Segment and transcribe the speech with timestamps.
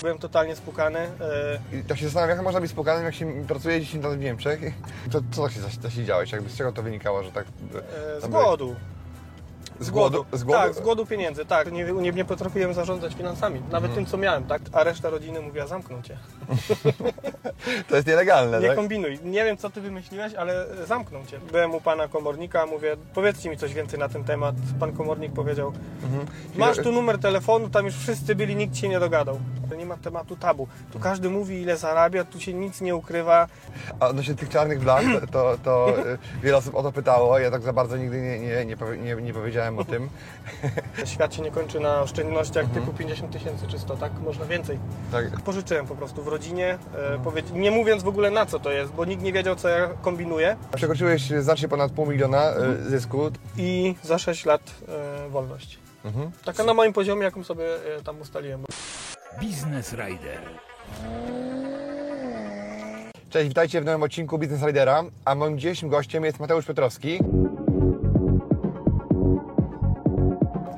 [0.00, 0.98] Byłem totalnie spukany.
[0.98, 1.08] e,
[1.72, 4.60] I tak się zastanawiam, jak można być spokojnym, jak się pracuje 10 lat w Niemczech.
[5.12, 6.32] To, co tak się zas- zasiedziałeś?
[6.32, 7.44] Jakby z czego to wynikało, że tak...
[8.16, 8.76] e, Z głodu.
[9.80, 10.24] Z głodu?
[10.32, 10.60] Z głodu?
[10.62, 11.72] Tak, z głodu pieniędzy, tak.
[11.72, 13.94] Nie, nie, nie potrafiłem zarządzać finansami, nawet Mhm.
[13.94, 14.62] tym, co miałem, tak?
[14.72, 16.16] A reszta rodziny mówiła, zamknął cię.
[17.88, 18.76] To jest nielegalne, Nie tak?
[18.76, 19.18] kombinuj.
[19.24, 21.38] Nie wiem, co ty wymyśliłeś, ale zamknął cię.
[21.52, 24.54] Byłem u pana komornika, mówię, powiedzcie mi coś więcej na ten temat.
[24.80, 25.72] Pan komornik powiedział,
[26.04, 26.26] Mhm.
[26.56, 29.38] masz tu numer telefonu, tam już wszyscy byli, nikt się nie dogadał.
[29.78, 30.68] Nie ma tematu tabu.
[30.92, 33.46] Tu każdy mówi, ile zarabia, tu się nic nie ukrywa.
[34.00, 35.02] A odnośnie tych czarnych blach,
[35.32, 37.38] to, to y, wiele osób o to pytało.
[37.38, 38.76] Ja tak za bardzo nigdy nie, nie, nie,
[39.14, 40.08] nie, nie powiedziałem o tym.
[41.04, 42.80] Świat się nie kończy na oszczędnościach Mhm.
[42.86, 44.12] typu 50 tysięcy czy 100, tak?
[44.24, 44.78] Można więcej.
[45.12, 46.78] Tak, Pożyczyłem po prostu w rodzinie,
[47.14, 49.68] e, powiedz- nie mówiąc w ogóle na co to jest, bo nikt nie wiedział, co
[49.68, 50.56] ja kombinuję.
[50.76, 52.52] przekroczyłeś znacznie ponad pół miliona
[52.86, 53.30] y, zysku.
[53.56, 54.60] I za 6 lat
[55.26, 55.78] e, wolność.
[56.04, 56.30] Mhm.
[56.44, 57.64] Taka na moim poziomie, jaką sobie
[57.96, 58.64] e, tam ustaliłem.
[59.42, 60.40] Business Rider.
[63.30, 67.18] Cześć, witajcie w nowym odcinku Business Ridera, a moim dzisiejszym gościem jest Mateusz Piotrowski.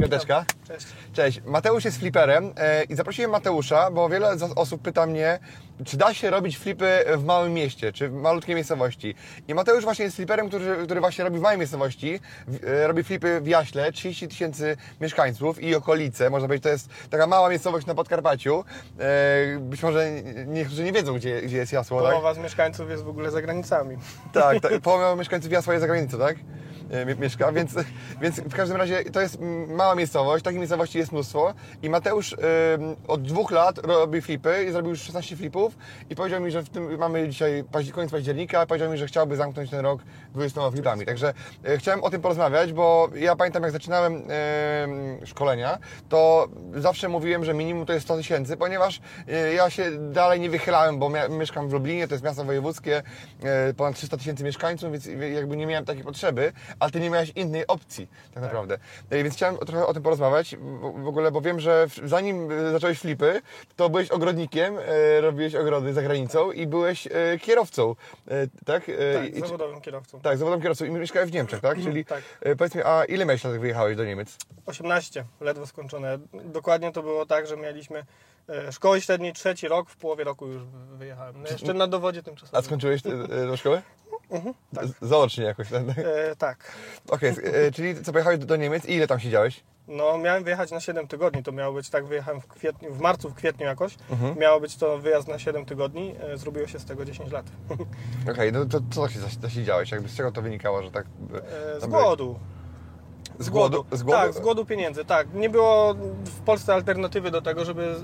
[0.00, 0.44] Piąteczka.
[0.68, 0.86] Cześć.
[1.12, 5.38] Cześć, Mateusz jest fliperem e, i zaprosiłem Mateusza, bo wiele osób pyta mnie,
[5.84, 9.14] czy da się robić flipy w małym mieście, czy w malutkiej miejscowości.
[9.48, 12.20] I Mateusz właśnie jest fliperem, który, który właśnie robi w małej miejscowości,
[12.66, 17.26] e, robi flipy w Jaśle, 30 tysięcy mieszkańców i okolice, można powiedzieć, to jest taka
[17.26, 18.64] mała miejscowość na Podkarpaciu.
[18.98, 20.10] E, być może
[20.46, 22.10] niektórzy nie wiedzą, gdzie, gdzie jest Jasło, tak?
[22.10, 23.96] Połowa z mieszkańców jest w ogóle za granicami.
[24.32, 26.36] Tak, tak połowa mieszkańców Jasła jest za granicą, tak?
[26.90, 27.74] E, mie- Mieszka, więc,
[28.20, 32.38] więc w każdym razie to jest mała miejscowość, takich miejscowości jest mnóstwo i Mateusz ym,
[33.08, 35.76] od dwóch lat robi flipy i zrobił już 16 flipów
[36.10, 39.70] i powiedział mi, że w tym mamy dzisiaj koniec października, powiedział mi, że chciałby zamknąć
[39.70, 40.00] ten rok
[40.34, 41.06] 20 flipami.
[41.06, 41.34] Także
[41.64, 45.78] e, chciałem o tym porozmawiać, bo ja pamiętam jak zaczynałem em, szkolenia,
[46.08, 50.50] to zawsze mówiłem, że minimum to jest 100 tysięcy, ponieważ e, ja się dalej nie
[50.50, 53.02] wychylałem, bo mieszkam w Lublinie, to jest miasto wojewódzkie,
[53.42, 57.32] e, ponad 300 tysięcy mieszkańców, więc jakby nie miałem takiej potrzeby, ale ty nie miałeś
[57.36, 58.78] innej opcji tak naprawdę.
[59.10, 60.56] E, Więc chciałem trochę o tym porozmawiać
[61.02, 63.42] w ogóle, bo wiem, że zanim e, zacząłeś flipy,
[63.76, 67.08] to byłeś ogrodnikiem, e, robiłeś ogrody za granicą i byłeś
[67.40, 67.94] kierowcą,
[68.66, 68.82] tak?
[68.84, 68.88] Tak,
[69.36, 70.20] i- zawodowym kierowcą.
[70.20, 71.78] tak, zawodowym kierowcą i mieszkałeś w Niemczech, tak?
[71.82, 72.22] Czyli Tak.
[72.58, 74.36] powiedz mi, a ile miałeś lat, jak wyjechałeś do Niemiec?
[74.66, 76.18] 18, ledwo skończone.
[76.44, 78.04] Dokładnie to było tak, że mieliśmy
[78.70, 80.62] szkoły średniej trzeci rok, w połowie roku już
[80.98, 81.42] wyjechałem.
[81.42, 82.62] No jeszcze na dowodzie A tymczasowym.
[82.64, 83.10] skończyłeś e,
[83.42, 83.46] e,
[84.38, 84.54] szkoły?
[84.74, 84.84] tak.
[85.02, 85.82] Zaocznie jakoś, tak?
[85.98, 86.72] E, tak.
[87.08, 87.30] Okej,
[87.66, 89.62] e, czyli co, pojechałeś do, Niemiec i ile tam siedziałeś?
[89.88, 91.42] No, miałem wyjechać na 7 tygodni.
[91.42, 93.96] To miało być tak, wyjechałem w kwietniu, w marcu, w kwietniu jakoś.
[94.10, 94.38] Mhm.
[94.38, 96.14] Miało być to wyjazd na 7 tygodni.
[96.20, 97.46] E, zrobiło się z tego 10 lat.
[98.32, 99.90] Okej, no to co tak się zas- zasiedziałeś?
[99.90, 101.06] Jakby z czego to wynikało, że tak...
[101.34, 102.38] e, E, z głodu.
[103.38, 103.84] Z głodu?
[103.92, 104.18] Z głodu?
[104.22, 105.34] Tak, z głodu pieniędzy, tak.
[105.34, 107.94] Nie było w Polsce alternatywy do tego, żeby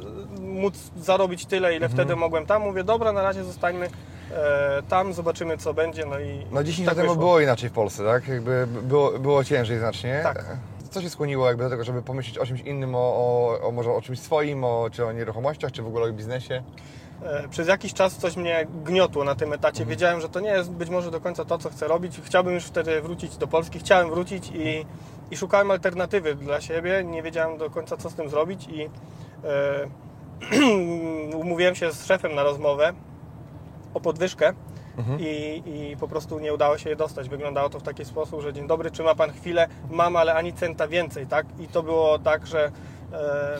[0.41, 1.93] móc zarobić tyle, ile Mhm.
[1.93, 2.63] wtedy mogłem tam.
[2.63, 3.89] Mówię, dobra, na razie zostańmy
[4.89, 8.05] tam, zobaczymy co będzie, no i No 10 tak lat temu było inaczej w Polsce,
[8.05, 8.29] tak?
[8.29, 10.21] Jakby było, było ciężej znacznie.
[10.23, 10.45] Tak.
[10.91, 13.93] Co się skłoniło jakby do tego, żeby pomyśleć o czymś innym, o, o, o może
[13.93, 16.63] o czymś swoim, o, czy o nieruchomościach, czy w ogóle o biznesie?
[17.23, 19.83] E, Przez jakiś czas coś mnie gniotło na tym etacie.
[19.83, 19.89] Mhm.
[19.89, 22.21] Wiedziałem, że to nie jest być może do końca to, co chcę robić.
[22.25, 23.79] Chciałbym już wtedy wrócić do Polski.
[23.79, 24.87] Chciałem wrócić i,
[25.31, 27.05] i szukałem alternatywy dla siebie.
[27.05, 28.89] Nie wiedziałem do końca, co z tym zrobić i e,
[31.37, 32.93] umówiłem się z szefem na rozmowę
[33.97, 34.53] o podwyżkę.
[34.99, 35.19] Mhm.
[35.21, 37.29] I, I po prostu nie udało się je dostać.
[37.29, 39.69] Wyglądało to w taki sposób, że dzień dobry, czy ma pan chwilę?
[39.91, 41.47] Mam, ale ani centa więcej, tak?
[41.59, 42.71] I to było tak, że
[43.13, 43.59] e,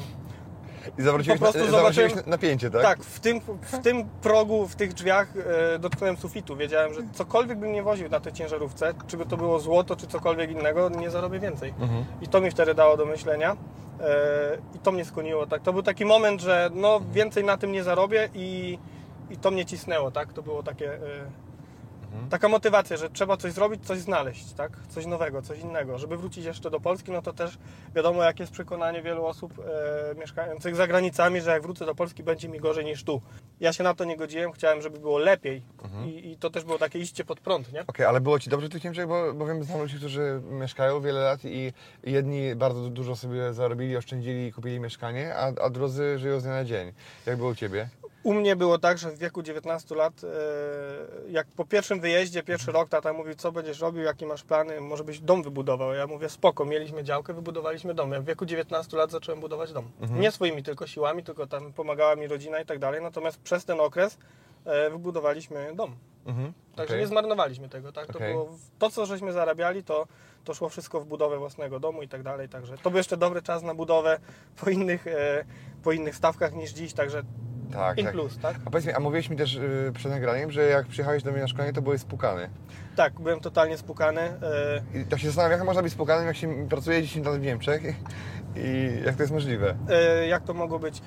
[0.99, 2.83] I zawróciłeś, Po prostu na, zawróciłeś zobaczyłem- napięcie, tak?
[2.83, 5.29] tak, w tym, w tym progu, w tych drzwiach
[5.75, 6.57] e, dotknąłem sufitu.
[6.57, 10.07] Wiedziałem, że cokolwiek bym nie woził na tej ciężarówce, czy by to było złoto, czy
[10.07, 11.75] cokolwiek innego, nie zarobię więcej.
[11.81, 12.05] Mhm.
[12.23, 13.57] I to mi wtedy dało do myślenia.
[14.01, 15.47] E, I to mnie skłoniło.
[15.47, 15.63] Tak.
[15.63, 18.79] To był taki moment, że no, więcej na tym nie zarobię i,
[19.31, 20.11] i to mnie cisnęło.
[20.11, 20.33] Tak?
[20.33, 20.95] To było takie...
[20.95, 21.01] E,
[22.31, 24.73] Taka motywacja, że trzeba coś zrobić, coś znaleźć, tak?
[24.89, 25.99] Coś nowego, coś innego.
[25.99, 27.59] Żeby wrócić jeszcze do Polski, no to też
[27.95, 32.23] wiadomo, jakie jest przekonanie wielu osób e, mieszkających za granicami, że jak wrócę do Polski,
[32.23, 33.23] będzie mi gorzej niż tu.
[33.61, 35.63] Ja się na to nie godziłem, chciałem, żeby było lepiej
[36.07, 37.85] I, i to też było takie iście pod prąd, nie?
[37.87, 41.01] Okej, ale było Ci dobrze w tych Niemczech, bo, bo wiem, znam ludzi, którzy mieszkają
[41.01, 41.73] wiele lat i
[42.05, 46.53] jedni bardzo dużo sobie zarobili, oszczędzili i kupili mieszkanie, a, a drudzy żyją z dnia
[46.53, 46.93] na dzień.
[47.27, 47.89] Jak było u Ciebie?
[48.27, 50.29] U mnie było tak, że w wieku 19 lat, e,
[51.31, 55.05] jak po pierwszym wyjeździe, pierwszy rok tata mówił, co będziesz robił, jakie masz plany, może
[55.05, 55.95] byś dom wybudował.
[55.95, 58.13] Ja mówię, spoko, mieliśmy działkę, wybudowaliśmy dom.
[58.13, 59.91] Ja w wieku 19 lat zacząłem budować dom.
[60.11, 63.81] Nie swoimi tylko siłami, tylko tam pomagała mi rodzina i tak dalej, natomiast przez ten
[63.81, 64.19] okres
[64.65, 65.97] e, wybudowaliśmy dom.
[66.27, 66.53] Mhm.
[66.77, 67.01] Także okej.
[67.01, 68.07] nie zmarnowaliśmy tego, tak?
[68.07, 68.33] To, Okej.
[68.33, 70.07] było, to, co żeśmy zarabiali, to,
[70.45, 73.43] to szło wszystko w budowę własnego domu i tak dalej, także to był jeszcze dobry
[73.43, 74.19] czas na budowę
[74.61, 75.45] po innych, e,
[75.83, 77.23] po innych stawkach niż dziś, także
[77.77, 78.15] Tak, in tak.
[78.15, 78.57] plus, tak?
[78.67, 81.41] A powiedz mi, a mówiłeś mi też y, przed nagraniem, że jak przyjechałeś do mnie
[81.41, 82.51] na szkolenie, to byłeś spukany.
[82.97, 84.21] Tak, byłem totalnie spukany.
[84.21, 87.41] e, I tak się zastanawiam, jak można być spukanym, jak się pracuje 10 lat w
[87.41, 87.83] Niemczech
[88.57, 89.75] i jak to jest możliwe.
[89.89, 91.03] e, Jak to mogło być?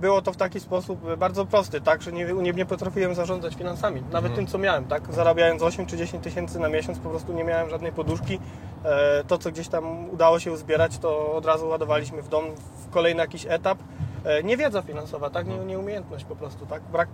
[0.00, 3.54] Było to w taki sposób e, bardzo prosty, tak, że nie, nie, nie potrafiłem zarządzać
[3.54, 7.32] finansami, nawet tym, co miałem, tak, zarabiając 8 czy 10 tysięcy na miesiąc, po prostu
[7.32, 8.38] nie miałem żadnej poduszki.
[8.84, 12.44] E, To, co gdzieś tam udało się uzbierać, to od razu ładowaliśmy w dom
[12.86, 13.78] w kolejny jakiś etap.
[14.24, 17.08] E, Niewiedza finansowa, tak, nie, nieumiejętność po prostu, tak, brak,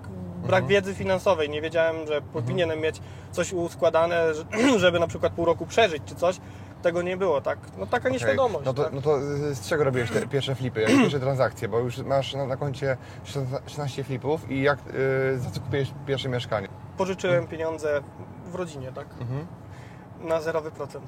[0.46, 3.00] brak wiedzy finansowej, nie wiedziałem, że powinienem mieć
[3.32, 4.44] coś uskładane, że-
[4.78, 6.40] żeby na przykład pół roku przeżyć czy coś,
[6.82, 8.12] tego nie było, tak, no taka Okej.
[8.12, 8.64] nieświadomość.
[8.64, 8.92] No to, tak?
[8.92, 11.68] no to y, z czego robiłeś te pierwsze flipy, jak pierwsze transakcje?
[11.68, 12.96] Bo już masz na, na koncie
[13.66, 14.78] 16 flipów i jak,
[15.34, 16.68] y, za co kupiłeś pierwsze mieszkanie?
[16.96, 18.00] pożyczyłem pieniądze
[18.52, 19.06] w rodzinie, tak?
[19.20, 19.46] Mhm.
[20.20, 21.04] Na zerowy procent.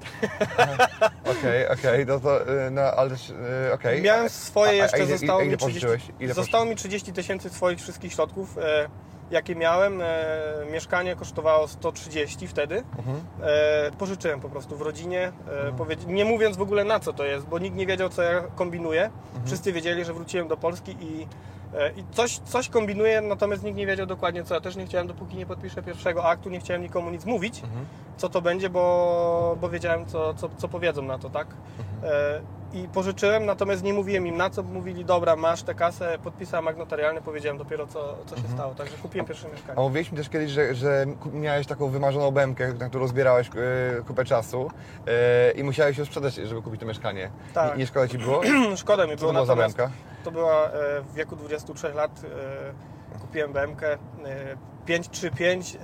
[1.24, 3.10] Okej, okej, no to, y, no ale,
[3.68, 4.02] y, okej.
[4.02, 6.12] Miałem swoje A- a jeszcze, ile- zostało, ile mi 30, pożyczyłeś?
[6.20, 8.88] Ile zostało mi 30 tysięcy swoich wszystkich środków, e,
[9.30, 10.00] jakie miałem.
[10.02, 10.06] E,
[10.72, 12.82] mieszkanie kosztowało 130 wtedy.
[12.98, 13.20] Mhm.
[13.42, 15.32] E, pożyczyłem po prostu w rodzinie,
[15.68, 18.22] e, powiedz- nie mówiąc w ogóle na co to jest, bo nikt nie wiedział, co
[18.22, 19.02] ja kombinuję.
[19.04, 19.46] Mhm.
[19.46, 21.26] Wszyscy wiedzieli, że wróciłem do Polski i,
[21.96, 24.54] i coś, coś kombinuję, natomiast nikt nie wiedział dokładnie co.
[24.54, 27.86] Ja też nie chciałem, dopóki nie podpiszę pierwszego aktu, nie chciałem nikomu nic mówić, Mhm.
[28.16, 31.46] co to będzie, bo, bo wiedziałem, co, co, co powiedzą na to, tak?
[32.04, 32.40] E,
[32.72, 36.78] I pożyczyłem, natomiast nie mówiłem im na co, mówili, dobra, masz tę kasę, podpisałem akt
[36.78, 39.80] notarialny, powiedziałem dopiero, co, co się stało, także kupiłem pierwsze A mieszkanie.
[39.80, 44.24] mówiłeś mi też kiedyś, że, że miałeś taką wymarzoną bębkę, na którą zbierałeś y, kupę
[44.24, 44.70] czasu
[45.56, 47.30] i musiałeś ją sprzedać, żeby kupić to mieszkanie.
[47.54, 47.72] Tak.
[47.72, 48.40] Nie, nie szkoda Ci było?
[48.76, 49.96] Szkoda mi było, to za natomiast bębka?
[50.24, 50.70] To była e,
[51.02, 52.20] w wieku 23 lat,
[53.14, 53.98] e, kupiłem BMK e,
[54.86, 55.76] 535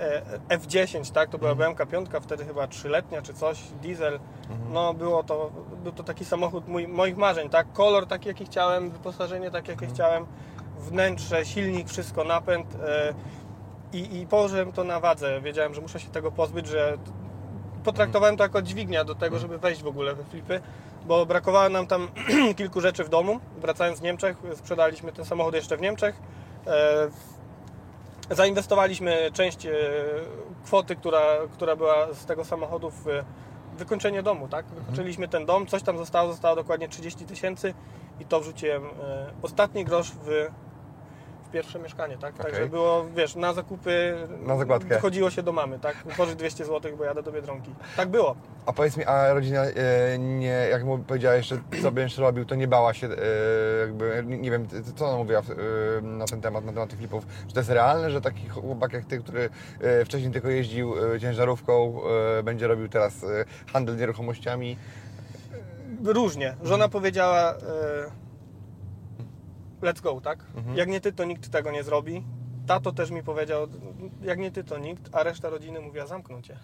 [0.49, 1.73] e, F10, tak, to była Mhm.
[1.75, 4.73] BMK 5, wtedy chyba trzyletnia czy coś, diesel, Mhm.
[4.73, 5.51] no było to,
[5.83, 9.79] był to taki samochód mój, moich marzeń, tak, kolor taki jaki chciałem, wyposażenie takie Mhm.
[9.79, 10.25] jakie chciałem,
[10.79, 13.13] wnętrze, silnik, wszystko, napęd e,
[13.93, 16.97] i, i położyłem to na wadze, wiedziałem, że muszę się tego pozbyć, że
[17.85, 20.61] potraktowałem to jako dźwignia do tego, żeby wejść w ogóle we flipy,
[21.05, 22.07] bo brakowało nam tam
[22.57, 23.39] kilku rzeczy w domu.
[23.61, 26.15] Wracając z Niemczech, sprzedaliśmy ten samochód jeszcze w Niemczech.
[26.67, 27.09] E,
[28.35, 29.71] Zainwestowaliśmy część e,
[30.65, 31.21] kwoty, która,
[31.53, 33.05] która była z tego samochodu w
[33.77, 34.65] wykończenie domu, tak?
[34.65, 37.73] Wykończyliśmy ten dom, coś tam zostało, zostało dokładnie 30 tysięcy
[38.19, 38.89] i to wrzuciłem e,
[39.41, 40.47] ostatni grosz w
[41.55, 42.33] pierwsze mieszkanie, tak?
[42.37, 42.69] Także Okej.
[42.69, 44.15] było, wiesz, na zakupy
[44.45, 44.89] Na zakładkę.
[44.89, 45.95] wychodziło się do mamy, tak?
[46.17, 47.71] Pożyć 200 zł, bo jadę do Biedronki.
[47.97, 48.35] Tak było.
[48.65, 52.55] A powiedz mi, a rodzina e, nie, jak mu powiedziałeś, że co będziesz robił, to
[52.55, 53.11] nie bała się, e,
[53.79, 57.25] jakby, nie nie wiem, co ona mówiła e, na ten temat, na temat tych flipów,
[57.47, 59.49] że to jest realne, że taki chłopak jak ty, który
[59.81, 62.01] e, wcześniej tylko jeździł e, ciężarówką,
[62.39, 63.25] e, będzie robił teraz
[63.73, 64.77] handel nieruchomościami.
[66.05, 66.55] Różnie.
[66.63, 67.55] Żona powiedziała e,
[69.81, 70.39] let's go, tak?
[70.75, 72.23] Jak nie ty, to nikt tego nie zrobi.
[72.67, 73.67] Tato też mi powiedział,
[74.21, 76.57] jak nie ty, to nikt, a reszta rodziny mówiła, zamknął cię.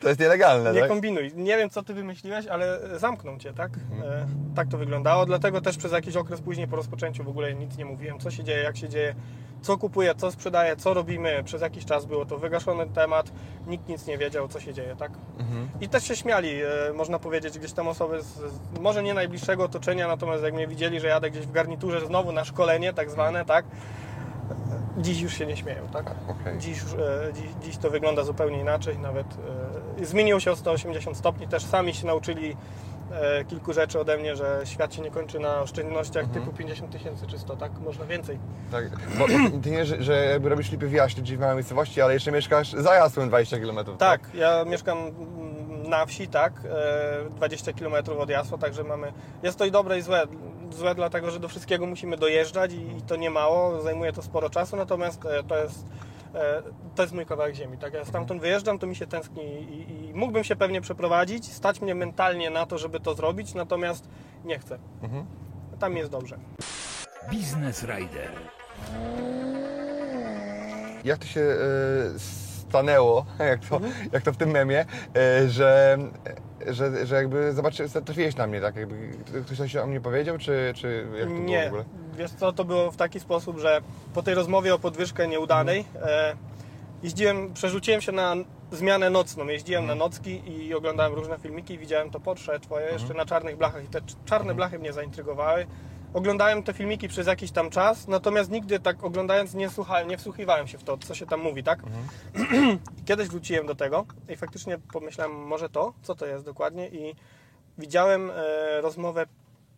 [0.00, 0.88] To jest nielegalne, Nie tak?
[0.88, 1.32] kombinuj.
[1.34, 3.70] Nie wiem, co ty wymyśliłeś, ale zamknął cię, tak?
[4.04, 4.26] E,
[4.56, 5.26] tak to wyglądało.
[5.26, 8.44] Dlatego też przez jakiś okres później po rozpoczęciu w ogóle nic nie mówiłem, co się
[8.44, 9.14] dzieje, jak się dzieje,
[9.62, 11.42] co kupuję, co sprzedaję, co robimy.
[11.44, 13.32] Przez jakiś czas było to wygaszony temat,
[13.66, 15.12] nikt nic nie wiedział, co się dzieje, tak?
[15.80, 18.40] I też się śmiali, e, można powiedzieć, gdzieś tam osoby z
[18.80, 22.44] może nie najbliższego otoczenia, natomiast jak mnie widzieli, że jadę gdzieś w garniturze znowu na
[22.44, 23.64] szkolenie, tak zwane, tak?
[24.98, 26.14] Dziś już się nie śmieją, tak?
[26.28, 26.58] Okej.
[26.58, 29.26] Dziś, już, e, dziś, dziś to wygląda zupełnie inaczej, nawet
[30.00, 32.56] e, zmieniło się o 180 stopni, też sami się nauczyli
[33.48, 37.38] kilku rzeczy ode mnie, że świat się nie kończy na oszczędnościach typu 50 tysięcy czy
[37.38, 37.72] 100, tak?
[37.80, 38.38] Można więcej.
[38.70, 38.84] Tak,
[39.18, 39.26] bo
[39.62, 42.32] ty nie, że, że jakby robisz flipy w Jaśle, czyli w małej miejscowości, ale jeszcze
[42.32, 44.98] mieszkasz za Jasłem 20 km, Tak, ja mieszkam
[45.88, 46.52] na wsi, tak,
[47.26, 49.12] e, 20 km od Jasła, także mamy,
[49.42, 50.26] jest to i dobre i złe.
[50.70, 54.50] Złe dlatego, że do wszystkiego musimy dojeżdżać i, i to nie mało, zajmuje to sporo
[54.50, 56.07] czasu, natomiast e, to jest e,
[56.94, 57.78] to jest mój kawałek ziemi.
[57.78, 61.80] Tak, ja stamtąd wyjeżdżam, to mi się tęskni i, i mógłbym się pewnie przeprowadzić, stać
[61.80, 64.08] mnie mentalnie na to, żeby to zrobić, natomiast
[64.44, 64.78] nie chcę.
[65.78, 66.38] Tam jest dobrze.
[67.30, 68.30] Biznes Rider.
[71.04, 71.56] Jak to się e,
[72.18, 73.80] stanęło, jak to,
[74.12, 74.84] jak to w tym memie,
[75.16, 75.98] e, że,
[76.70, 78.76] że, że jakby zobaczy, trafiłeś na mnie, tak?
[78.76, 78.94] Jakby
[79.44, 81.84] ktoś coś o mnie powiedział, czy, czy jak to było w Nie, ogóle?
[82.16, 83.80] wiesz co, to było w taki sposób, że
[84.14, 86.36] po tej rozmowie o podwyżkę nieudanej e,
[87.02, 88.34] jeździłem, przerzuciłem się na
[88.72, 93.14] zmianę nocną, jeździłem na nocki i oglądałem różne filmiki i widziałem to Porsche twoje jeszcze
[93.14, 95.66] na czarnych blachach i te cz- czarne blachy mnie zaintrygowały.
[96.14, 100.66] Oglądałem te filmiki przez jakiś tam czas, natomiast nigdy tak oglądając nie, słuchałem, nie wsłuchiwałem
[100.66, 101.78] się w to, co się tam mówi, tak?
[102.34, 107.14] I Kiedyś wróciłem do tego i faktycznie pomyślałem, może to, co to jest dokładnie i
[107.78, 109.26] widziałem e, rozmowę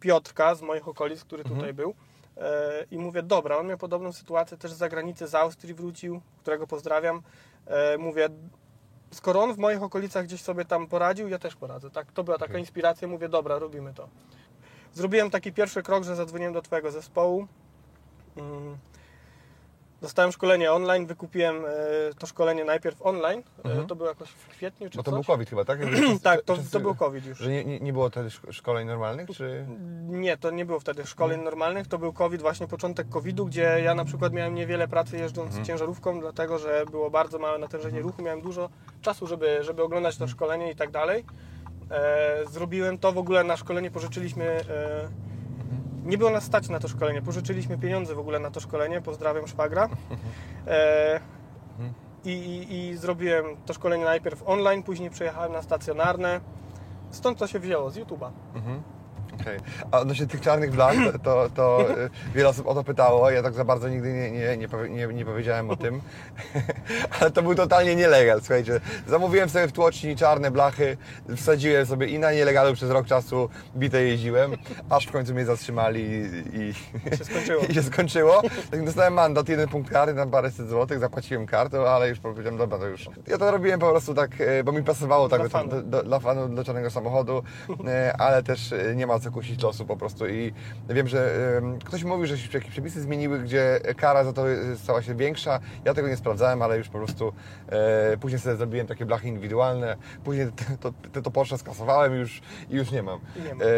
[0.00, 1.94] Piotrka z moich okolic, który tutaj był
[2.36, 6.66] e, i mówię, dobra, on miał podobną sytuację też z zagranicy, z Austrii wrócił, którego
[6.66, 7.22] pozdrawiam.
[7.66, 8.28] E, mówię,
[9.10, 11.90] skoro on w moich okolicach gdzieś sobie tam poradził, ja też poradzę.
[11.90, 14.08] Tak, to była taka inspiracja, mówię, dobra, robimy to.
[14.94, 17.46] Zrobiłem taki pierwszy krok, że zadzwoniłem do Twojego zespołu.
[18.36, 18.76] Mm.
[20.00, 21.68] Dostałem szkolenie online, wykupiłem e,
[22.18, 23.42] to szkolenie najpierw online.
[23.64, 25.16] E, to było jakoś w kwietniu czy Bo to coś.
[25.16, 25.78] był COVID chyba, tak?
[26.22, 27.38] Tak, to, to był COVID już.
[27.38, 29.66] Że nie, nie, było wtedy szko- szkoleń normalnych, czy...
[30.08, 33.94] Nie, to nie było wtedy szkoleń normalnych, to był COVID, właśnie początek COVID-u, gdzie ja
[33.94, 38.40] na przykład miałem niewiele pracy jeżdżąc ciężarówką, dlatego że było bardzo małe natężenie ruchu, miałem
[38.40, 38.68] dużo
[39.02, 41.24] czasu, żeby, żeby oglądać to szkolenie i tak dalej.
[41.90, 44.44] E, zrobiłem to w ogóle na szkolenie, pożyczyliśmy.
[44.44, 45.08] E,
[46.04, 49.46] nie było nas stać na to szkolenie, pożyczyliśmy pieniądze w ogóle na to szkolenie, pozdrawiam
[49.46, 49.88] szwagra.
[50.66, 51.20] E,
[52.24, 56.40] i, i, I zrobiłem to szkolenie najpierw online, później przejechałem na stacjonarne.
[57.10, 58.30] Stąd to się wzięło, z YouTube'a.
[59.40, 59.58] Okej.
[59.90, 63.30] A odnośnie tych czarnych blach, to, to, y, wiele osób o to pytało.
[63.30, 66.00] Ja tak za bardzo nigdy nie, nie, nie, powie- nie, nie powiedziałem o tym.
[67.20, 68.80] Ale to był totalnie nielegal, słuchajcie.
[69.08, 70.96] Zamówiłem sobie w tłoczni czarne blachy,
[71.36, 74.52] wsadziłem sobie i na nielegalu przez rok czasu bite jeździłem,
[74.90, 76.74] aż w końcu mnie zatrzymali i, i,
[77.16, 77.62] się skończyło.
[77.68, 78.42] i się skończyło.
[78.70, 82.78] Tak dostałem mandat, jeden punkt kary, tam paręset złotych, zapłaciłem kartę, ale już powiedziałem, dobra,
[82.78, 83.08] to już.
[83.26, 85.68] Ja to robiłem po prostu tak, e, bo mi pasowało tak Dla do, fanu.
[85.70, 87.42] do, do, dla fanu, do czarnego samochodu,
[87.86, 90.52] e, ale też nie ma co kusić losu po prostu i
[90.88, 91.32] wiem, że
[91.84, 94.44] ktoś mówił, że się jakieś przepisy zmieniły, gdzie kara za to
[94.76, 95.60] stała się większa.
[95.84, 97.32] Ja tego nie sprawdzałem, ale już po prostu
[97.68, 100.46] e, później sobie zrobiłem takie blachy indywidualne, później
[100.80, 103.20] to, to, to Porsche skasowałem już i już nie mam.
[103.44, 103.64] Nie ma.
[103.64, 103.68] E,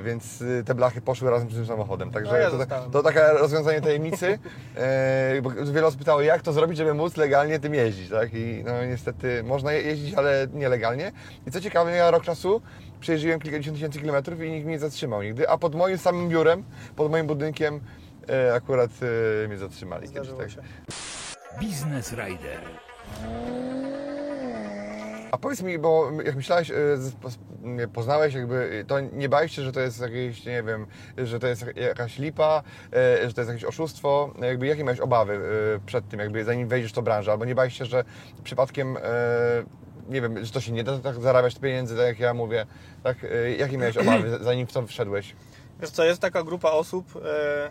[0.00, 2.10] więc te blachy poszły razem z tym samochodem.
[2.10, 4.38] Także No ja to, to takie rozwiązanie tajemnicy,
[4.76, 8.34] e, bo wiele osób pytało, jak to zrobić, żeby móc legalnie tym jeździć, tak?
[8.34, 11.12] I no niestety można je- jeździć, ale nielegalnie.
[11.46, 12.62] I co ciekawe, ja rok czasu
[13.00, 16.64] przejeździłem kilkadziesiąt tysięcy kilometrów i nikt mnie nie zatrzymał nigdy, a pod moim samym biurem,
[16.96, 17.80] pod moim budynkiem
[18.28, 18.90] e, akurat
[19.44, 20.50] e, mnie zatrzymali kiedyś, Zdarzyło tak?
[20.50, 20.62] się.
[21.60, 22.60] Biznes Rider.
[25.30, 26.74] A powiedz mi, bo jak myślałeś, e,
[27.92, 30.86] poznałeś jakby, to nie bałeś się, że to jest jakieś, nie wiem,
[31.18, 32.62] że to jest jakaś lipa,
[32.92, 35.40] e, że to jest jakieś oszustwo, jakby jakie miałeś obawy
[35.76, 38.04] e, przed tym, jakby zanim wejdziesz w tą branżę, albo nie bałeś się, że
[38.44, 39.00] przypadkiem, e,
[40.08, 42.66] nie wiem, że to się nie da tak zarabiać pieniędzy, tak jak ja mówię,
[43.02, 45.34] tak, e, jakie miałeś obawy zanim w to wszedłeś?
[45.80, 47.70] Wiesz co, jest taka grupa osób, e,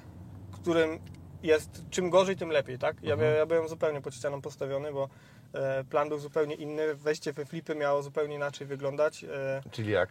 [0.52, 1.00] którym
[1.44, 2.96] jest czym gorzej, tym lepiej, tak?
[3.04, 3.36] Ja, Mhm.
[3.38, 5.10] ja byłem zupełnie pod ścianą postawiony, bo
[5.54, 9.26] e, plan był zupełnie inny, wejście we flipy miało zupełnie inaczej wyglądać.
[9.72, 10.10] Czyli jak?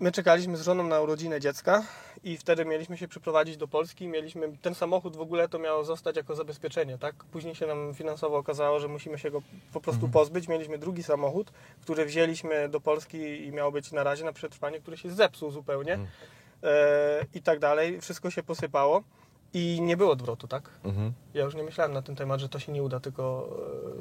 [0.00, 1.82] My czekaliśmy z żoną na urodzinę dziecka
[2.24, 4.08] i wtedy mieliśmy się przyprowadzić do Polski.
[4.08, 7.14] Mieliśmy ten samochód w ogóle to miało zostać jako zabezpieczenie, tak?
[7.14, 10.48] Później się nam finansowo okazało, że musimy się go po prostu pozbyć.
[10.48, 11.52] Mieliśmy drugi samochód,
[11.82, 15.98] który wzięliśmy do Polski i miał być na razie na przetrwanie, który się zepsuł zupełnie
[16.62, 18.00] e, i tak dalej.
[18.00, 19.02] Wszystko się posypało
[19.54, 20.70] i nie było odwrotu, tak?
[20.84, 21.12] Mhm.
[21.34, 23.48] Ja już nie myślałem na ten temat, że to się nie uda, tylko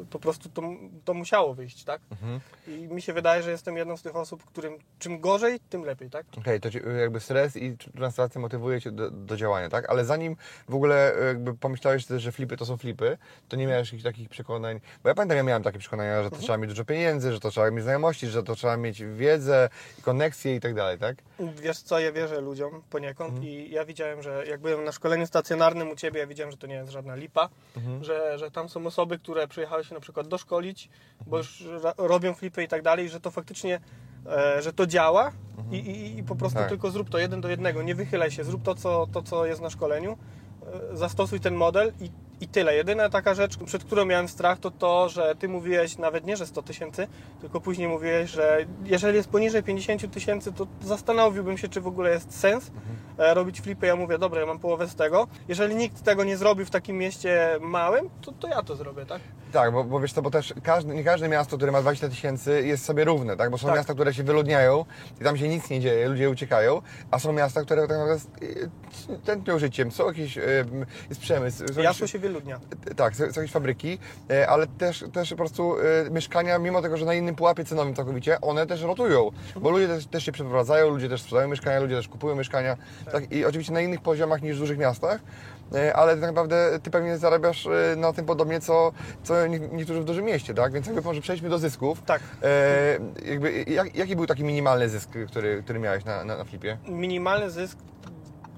[0.01, 0.62] e, po prostu to,
[1.06, 2.01] to musiało wyjść, tak?
[2.12, 2.39] Mhm.
[2.68, 6.10] I mi się wydaje, że jestem jedną z tych osób, którym czym gorzej, tym lepiej,
[6.10, 6.25] tak?
[6.38, 9.89] Okej, to ci, jakby stres i transformacja motywuje cię do, do działania, tak?
[9.89, 10.36] Ale zanim
[10.70, 13.18] w ogóle e, jakby pomyślałeś, że flipy to są flipy,
[13.50, 16.36] to nie miałeś jakichś takich przekonań, bo ja pamiętam, ja miałem takie przekonania, że to
[16.38, 19.70] trzeba mieć dużo pieniędzy, że to trzeba mieć znajomości, że to trzeba mieć wiedzę,
[20.01, 21.18] koneksje i tak dalej, tak?
[21.39, 25.91] Wiesz co, ja wierzę ludziom poniekąd i ja widziałem, że jak byłem na szkoleniu stacjonarnym
[25.91, 27.50] u Ciebie, ja widziałem, że to nie jest żadna lipa,
[28.01, 30.89] że, że tam są osoby, które przyjechały się na przykład doszkolić,
[31.27, 31.63] bo już
[31.98, 33.79] robią flipy i tak dalej, że to faktycznie,
[34.25, 35.32] e, że to działa
[35.72, 36.70] i, i, i po prostu Tak.
[36.70, 39.62] tylko zrób to jeden do jednego, nie wychylaj się, zrób to, co, to, co jest
[39.62, 40.17] na szkoleniu,
[40.91, 42.75] e, zastosuj ten model i, I tyle.
[42.75, 46.46] Jedyna taka rzecz, przed którą miałem strach, to to, że ty mówiłeś nawet nie, że
[46.46, 47.08] 100 tysięcy,
[47.41, 52.12] tylko później mówiłeś, że jeżeli jest poniżej 50 tysięcy, to zastanowiłbym się, czy w ogóle
[52.12, 52.72] jest sens
[53.17, 53.88] e, robić flipy.
[53.88, 55.27] Ja mówię, dobra, ja mam połowę z tego.
[55.48, 59.22] Jeżeli nikt tego nie zrobi w takim mieście małym, to, to ja to zrobię, tak?
[59.51, 62.68] Tak, bo, bo wiesz co, bo też każdy, nie każde miasto, które ma 20 tysięcy
[62.68, 63.50] jest sobie równe, tak?
[63.51, 63.75] Bo są Tak.
[63.75, 64.86] miasta, które się wyludniają
[65.22, 68.70] i tam się nic nie dzieje, ludzie uciekają, a są miasta, które tak naprawdę y,
[69.25, 70.66] tętnią życiem, są jakieś, y,
[71.10, 71.63] jest przemysł,
[71.94, 72.60] są się wyludnia.
[72.96, 74.00] tak, są, jakieś fabryki,
[74.32, 75.75] y, ale też, też po prostu
[76.12, 80.06] mieszkania, mimo tego, że na innym pułapie cenowym całkowicie, one też rotują, bo ludzie też,
[80.08, 82.77] też się przeprowadzają, ludzie też sprzedają mieszkania, ludzie też kupują mieszkania,
[83.12, 83.32] tak.
[83.32, 85.22] i oczywiście na innych poziomach niż w dużych miastach,
[85.96, 88.92] ale tak naprawdę ty pewnie zarabiasz y, na tym podobnie, co,
[89.24, 90.74] co nie- niektórzy w dużym mieście, tak?
[90.74, 92.02] Więc jakby może przejdźmy do zysków.
[92.06, 92.22] Tak.
[92.44, 96.78] E, jakby, jak, jaki był taki minimalny zysk, który, który miałeś na, na, na flipie?
[96.88, 97.78] Minimalny zysk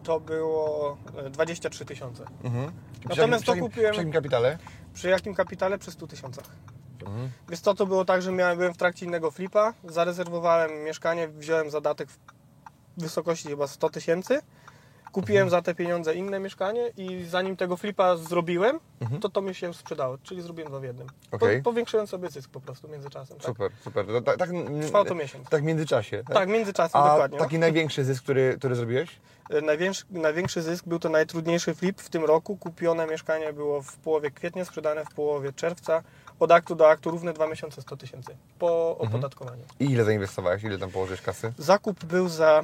[0.04, 2.24] to było e, 23 tysiące.
[2.44, 2.72] Mhm.
[3.10, 4.58] Natomiast to jakim- kupiłem- Przy jakim kapitale?
[4.94, 5.78] Przy jakim kapitale?
[5.78, 6.46] Przy 100 tysiącach.
[7.06, 7.30] Mhm.
[7.50, 11.70] Wiesz co, to było tak, że miałem, byłem w trakcie innego flipa, zarezerwowałem mieszkanie, wziąłem
[11.70, 12.18] zadatek w
[12.98, 14.39] wysokości chyba 100 tysięcy,
[15.12, 15.50] kupiłem Mhm.
[15.50, 19.22] za te pieniądze inne mieszkanie i zanim tego flipa zrobiłem, Mhm.
[19.22, 21.08] to to mi się sprzedało, czyli zrobiłem dwa w jednym.
[21.32, 21.58] Okej.
[21.58, 23.38] Po, powiększyłem sobie zysk po prostu międzyczasem.
[23.38, 24.06] Tak, Super, super.
[24.08, 24.50] To, tak, tak,
[24.82, 25.50] Trwało to miesiąc.
[25.50, 26.24] Tak w międzyczasie.
[26.34, 27.38] tak międzyczasem A dokładnie.
[27.38, 27.44] no.
[27.44, 29.20] taki największy zysk, który, który zrobiłeś?
[29.50, 32.58] E, Największy, największy zysk był to najtrudniejszy flip w tym roku.
[32.58, 36.04] Kupione mieszkanie było w połowie kwietnia, sprzedane w połowie czerwca.
[36.39, 39.10] Od aktu do aktu równe dwa miesiące 100 tysięcy po Mhm.
[39.10, 39.63] opodatkowaniu.
[39.80, 40.63] I ile zainwestowałeś?
[40.63, 41.54] Ile tam położyłeś kasy?
[41.58, 42.63] Zakup był za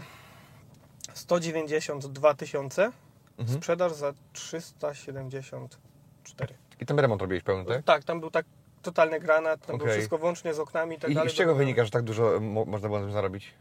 [1.15, 2.91] 192 tysiące,
[3.37, 3.57] Mhm.
[3.57, 6.53] sprzedaż za 374.
[6.79, 7.83] I ten remont robiłeś pełny, tak?
[7.85, 8.45] Tak, tam był tak
[8.81, 9.97] totalny granat, tam było Okej.
[9.97, 11.29] wszystko włącznie z oknami i tak I, dalej.
[11.29, 13.53] I z czego wynika, że tak dużo mo, można było na tym zarobić?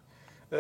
[0.52, 0.56] E,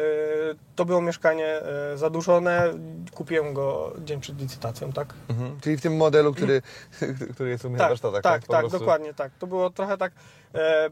[0.76, 2.74] To było mieszkanie e, zadłużone,
[3.14, 5.14] kupiłem go dzień przed licytacją, tak?
[5.28, 5.60] Mhm.
[5.60, 6.62] Czyli w tym modelu, który,
[7.34, 8.22] który jest u mnie na Tak, warsztatach.
[8.22, 9.32] tak, tak, prostu- dokładnie tak.
[9.38, 10.12] To było trochę tak.
[10.54, 10.90] E,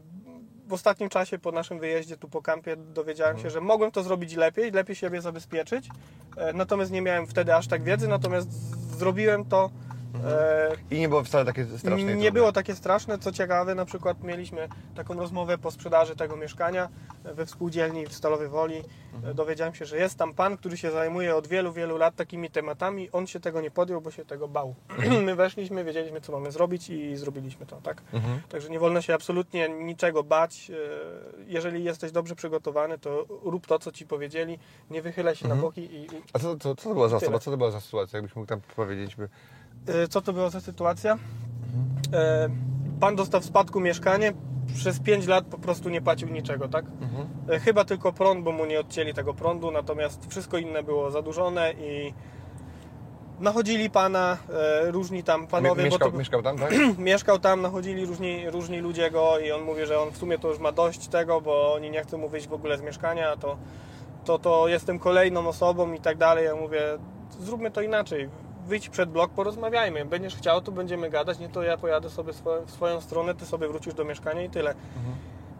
[0.67, 3.43] w ostatnim czasie po naszym wyjeździe tu po kampie dowiedziałem Mhm.
[3.43, 5.89] się, że mogłem to zrobić lepiej, lepiej siebie zabezpieczyć.
[6.37, 8.49] E, natomiast nie miałem wtedy aż tak wiedzy, natomiast
[8.97, 9.69] zrobiłem to.
[10.25, 12.03] E, I nie było wcale takie straszne.
[12.03, 12.31] nie trudne.
[12.31, 13.19] było takie straszne.
[13.19, 16.89] Co ciekawe, na przykład mieliśmy taką rozmowę po sprzedaży tego mieszkania
[17.23, 18.81] we współdzielni w Stalowej Woli.
[19.23, 22.49] E, Dowiedziałem się, że jest tam pan, który się zajmuje od wielu, wielu lat takimi
[22.49, 23.09] tematami.
[23.11, 24.75] On się tego nie podjął, bo się tego bał.
[25.25, 28.01] My weszliśmy, wiedzieliśmy, co mamy zrobić i zrobiliśmy to, tak?
[28.13, 28.41] Mhm.
[28.49, 30.71] Także nie wolno się absolutnie niczego bać.
[30.71, 34.59] E, Jeżeli jesteś dobrze przygotowany, to rób to, co ci powiedzieli.
[34.89, 37.39] Nie wychylaj się na boki i, i A co, co, co to była za osoba?
[37.39, 38.17] Co to była za sytuacja?
[38.17, 39.15] Jakbyś mógł tam powiedzieć?
[39.15, 39.29] By...
[39.87, 41.17] E, Co to była za sytuacja?
[42.13, 42.49] E,
[42.99, 44.33] Pan dostał w spadku mieszkanie,
[44.75, 46.85] przez 5 lat po prostu nie płacił niczego, tak?
[47.49, 51.73] E, Chyba tylko prąd, bo mu nie odcięli tego prądu, natomiast wszystko inne było zadłużone
[51.73, 52.13] i
[53.39, 54.37] nachodzili pana
[54.85, 56.73] e, różni tam panowie, mieszkał, to, mieszkał tam, tak?
[56.97, 60.47] mieszkał tam, nachodzili różni, różni ludzie go i on mówi, że on w sumie to
[60.47, 63.57] już ma dość tego, bo oni nie chcą mu wyjść w ogóle z mieszkania, to,
[64.25, 66.45] to, to jestem kolejną osobą i tak dalej.
[66.45, 66.81] Ja mówię,
[67.39, 68.29] zróbmy to inaczej.
[68.67, 70.05] Wyjdź przed blok, porozmawiajmy.
[70.05, 72.33] Będziesz chciał, to będziemy gadać, nie to ja pojadę sobie
[72.65, 74.73] w swoją stronę, ty sobie wrócisz do mieszkania i tyle.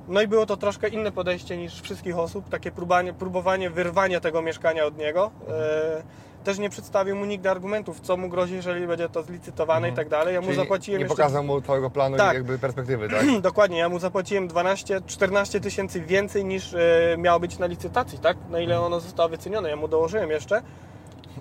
[0.08, 4.42] No i było to troszkę inne podejście niż wszystkich osób, takie próbanie, próbowanie wyrwania tego
[4.42, 5.32] mieszkania od niego.
[5.50, 6.04] E,
[6.44, 10.10] też nie przedstawił mu nigdy argumentów, co mu grozi, jeżeli będzie to zlicytowane i tak
[10.10, 10.34] dalej.
[10.34, 10.56] Ja mu Mhm.
[10.56, 11.18] Czyli zapłaciłem nie jeszcze...
[11.18, 12.34] pokazał mu całego planu Tak.
[12.34, 13.26] i jakby perspektywy, tak?
[13.42, 16.78] Dokładnie, ja mu zapłaciłem 12-14 tysięcy więcej niż e,
[17.18, 18.38] miało być na licytacji, tak?
[18.50, 19.70] Na ile ono zostało wycenione.
[19.70, 20.62] Ja mu dołożyłem jeszcze.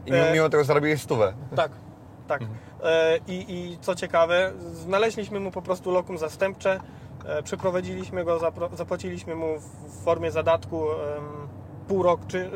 [0.06, 1.32] I mimo, E, mimo tego zarobiłeś stówę.
[1.56, 1.72] Tak,
[2.28, 2.42] tak.
[2.42, 2.58] Mhm.
[2.84, 6.80] E, I, I co ciekawe, znaleźliśmy mu po prostu lokum zastępcze,
[7.24, 8.40] e, przeprowadziliśmy go,
[8.72, 10.84] zapłaciliśmy mu w formie zadatku
[11.88, 12.50] pół roku, czy,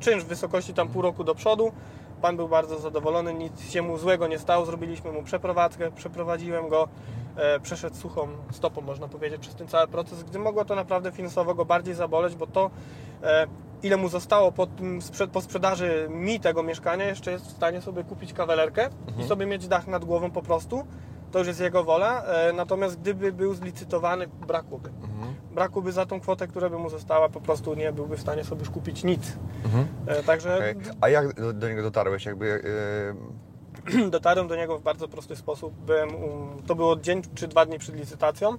[0.00, 1.72] czynsz w wysokości tam pół roku do przodu.
[2.22, 6.88] Pan był bardzo zadowolony, nic się mu złego nie stało, zrobiliśmy mu przeprowadzkę, przeprowadziłem go,
[7.36, 11.54] e, przeszedł suchą stopą, można powiedzieć, przez ten cały proces, gdy mogło to naprawdę finansowo
[11.54, 12.70] go bardziej zaboleć, bo to
[13.22, 13.46] e,
[13.82, 14.66] ile mu zostało po,
[15.32, 18.88] po sprzedaży mi tego mieszkania, jeszcze jest w stanie sobie kupić kawalerkę
[19.18, 20.86] i sobie mieć dach nad głową po prostu.
[21.30, 22.24] To już jest jego wola.
[22.24, 24.90] E, natomiast gdyby był zlicytowany, brakłoby.
[25.54, 28.60] Brakłoby za tą kwotę, która by mu została, po prostu nie byłby w stanie sobie
[28.60, 29.38] już kupić nic.
[30.06, 30.74] E, także Okej.
[31.00, 32.24] A jak do, do niego dotarłeś?
[32.26, 32.62] Jakby,
[33.96, 35.74] e, dotarłem do niego w bardzo prosty sposób.
[35.74, 36.10] Byłem
[36.66, 38.56] to było dzień czy dwa dni przed licytacją.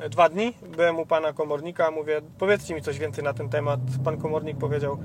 [0.00, 0.54] E, Dwa dni.
[0.76, 3.80] Byłem u pana komornika, mówię, powiedzcie mi coś więcej na ten temat.
[4.04, 4.98] Pan komornik powiedział,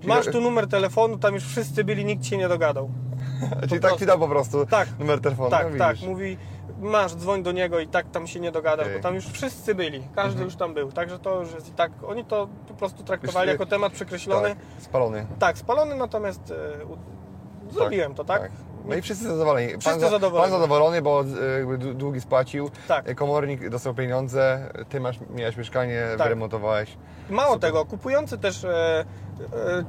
[0.00, 2.90] czyli- masz tu numer telefonu, tam już wszyscy byli, nikt się nie dogadał.
[3.68, 4.88] czyli tak ci po prostu Tak.
[4.98, 5.50] numer telefonu?
[5.50, 5.96] Tak, no, tak.
[6.06, 6.36] Mówi,
[6.80, 8.96] masz, dzwoń do niego i tak tam się nie dogadał, Okej.
[8.96, 10.92] bo tam już wszyscy byli, każdy już tam był.
[10.92, 14.48] Także to już jest i tak, oni to po prostu traktowali jako temat przekreślony.
[14.48, 15.26] Tak, spalony.
[15.38, 18.50] Tak, spalony, natomiast e, u- zrobiłem to, tak?
[18.84, 18.90] Tak.
[18.90, 19.72] No i wszyscy zadowoleni.
[19.72, 20.50] Pan, Wszyscy za- zadowoleni.
[20.50, 23.08] Pan zadowolony, bo e, jakby dłu- długi spłacił, Tak.
[23.08, 26.26] e, komornik dostał pieniądze, ty masz, miałeś mieszkanie, Tak.
[26.26, 26.96] wyremontowałeś.
[27.30, 29.04] Mało tego, kupujący też e,
[29.40, 29.84] e,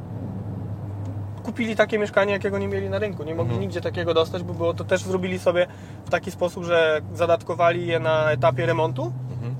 [1.44, 3.24] kupili takie mieszkanie, jakiego nie mieli na rynku.
[3.24, 5.68] Nie mogli nigdzie takiego dostać, bo było to też zrobili sobie
[6.06, 9.14] w taki sposób, że zadatkowali je na etapie remontu.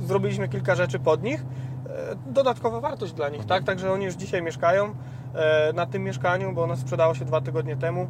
[0.08, 1.42] Zrobiliśmy kilka rzeczy pod nich.
[1.42, 3.64] E, dodatkowa wartość dla nich, tak?
[3.64, 4.96] Także oni już dzisiaj mieszkają
[5.74, 8.08] na tym mieszkaniu, bo ono sprzedało się dwa tygodnie temu.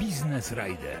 [0.00, 1.00] Biznes Rider.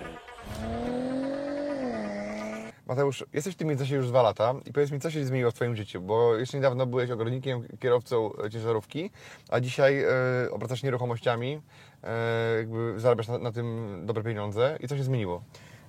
[2.86, 5.54] Mateusz, jesteś w tym biznesie już dwa lata i powiedz mi, co się zmieniło w
[5.54, 9.10] Twoim życiu, bo jeszcze niedawno byłeś ogrodnikiem, kierowcą ciężarówki,
[9.48, 10.08] a dzisiaj e,
[10.50, 11.60] obracasz nieruchomościami,
[12.04, 15.42] e, jakby zarabiasz na, na tym dobre pieniądze i co się zmieniło?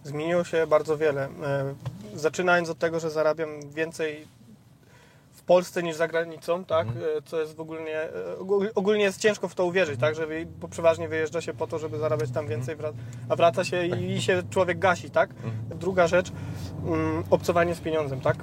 [0.03, 1.25] Zmieniło się bardzo wiele.
[1.43, 1.73] E,
[2.15, 4.27] Zaczynając od tego, że zarabiam więcej
[5.51, 6.87] Polsce niż za granicą, tak?
[6.87, 8.09] E, Co jest w ogólnie, e,
[8.39, 10.15] ogól- ogólnie jest ciężko w to uwierzyć, tak?
[10.15, 12.93] Że bo przeważnie wyjeżdża się po to, żeby zarabiać tam więcej, wrac-
[13.29, 15.29] a wraca się i, się człowiek gasi, tak?
[15.75, 16.31] Druga rzecz,
[16.85, 18.37] mm, obcowanie z pieniądzem, tak?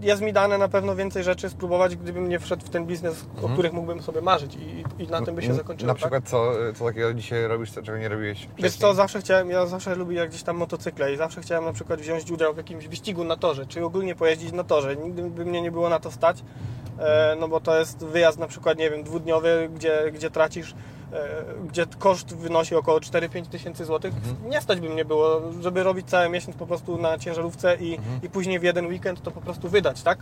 [0.00, 3.48] Jest mi dane na pewno więcej rzeczy spróbować, gdybym nie wszedł w ten biznes, o
[3.48, 5.86] których mógłbym sobie marzyć i, i na tym by się N- zakończyło.
[5.86, 5.98] Na tak?
[6.00, 8.62] przykład co, co takiego dzisiaj robisz, co- czego nie robiłeś wcześniej?
[8.62, 12.00] Wiesz co, zawsze chciałem, ja zawsze lubię gdzieś tam motocykle i zawsze chciałem na przykład
[12.00, 14.96] wziąć udział w jakimś wyścigu na torze, czy ogólnie pojeździć na torze.
[14.96, 16.44] Nigdy by mnie nie było na to stać,
[16.98, 20.74] e, no bo to jest wyjazd na przykład, nie wiem, dwudniowy, gdzie, gdzie tracisz,
[21.66, 24.14] gdzie koszt wynosi około 4-5 tysięcy złotych.
[24.48, 28.28] Nie stać by mnie było, żeby robić cały miesiąc po prostu na ciężarówce i, i
[28.30, 30.18] później w jeden weekend to po prostu wydać, tak?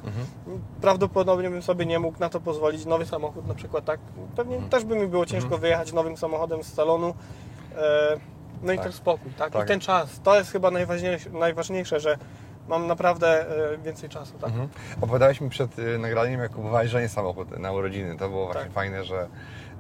[0.80, 2.86] Prawdopodobnie bym sobie nie mógł na to pozwolić.
[2.86, 4.00] Nowy samochód na przykład, tak?
[4.36, 7.14] Pewnie też by mi było ciężko wyjechać nowym samochodem z salonu.
[7.76, 8.16] E,
[8.62, 8.84] no i Tak.
[8.84, 9.52] ten spokój, tak?
[9.52, 9.64] Tak.
[9.64, 10.20] I ten czas.
[10.24, 12.18] To jest chyba najważniejsze, najważniejsze że
[12.68, 14.50] mam naprawdę e, więcej czasu, tak?
[14.50, 14.68] Mhm.
[15.00, 18.16] Opowiadałeś mi przed nagraniem, jak kupowałeś żonie samochód na urodziny.
[18.18, 18.72] To było właśnie Tak.
[18.72, 19.28] fajne, że,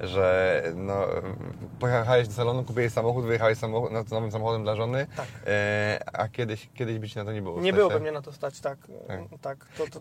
[0.00, 1.06] że no,
[1.78, 5.26] pojechałeś do salonu, kupiłeś samochód, wyjechałeś samochód, no, nowym samochodem dla żony, Tak.
[5.46, 7.60] e, a kiedyś, kiedyś by ci na to nie było.
[7.60, 8.78] Nie byłoby mnie na to stać, tak.
[9.08, 9.20] Tak.
[9.40, 9.66] tak.
[9.78, 10.00] To, to,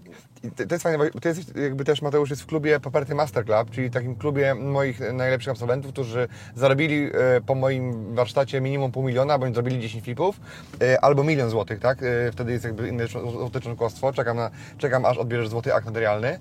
[0.58, 3.46] to, to jest fajne, bo ty jesteś, jakby też Mateusz jest w klubie Poparty Master
[3.46, 9.04] Club, czyli takim klubie moich najlepszych absolwentów, którzy zarobili e, po moim warsztacie minimum pół
[9.04, 10.40] miliona, bądź zrobili 10 flipów,
[10.82, 12.04] e, albo milion złotych, tak?
[12.04, 14.14] E, wtedy jest jakby inne złote członkostwo.
[14.14, 16.40] Czekam, na, czekam aż odbierzesz złoty akt notarialny.